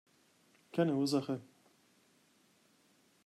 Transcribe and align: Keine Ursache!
Keine 0.71 0.95
Ursache! 0.95 1.39